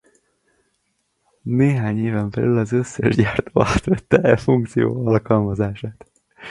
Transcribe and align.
Néhány 1.41 1.99
éven 2.05 2.29
belül 2.29 2.57
az 2.57 2.71
összes 2.71 3.15
gyártó 3.15 3.61
átvette 3.61 4.21
e 4.21 4.37
funkció 4.37 5.07
alkalmazását. 5.07 6.09